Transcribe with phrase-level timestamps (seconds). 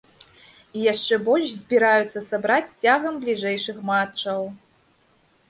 [0.77, 4.41] І яшчэ больш збіраюцца сабраць цягам бліжэйшых матчаў.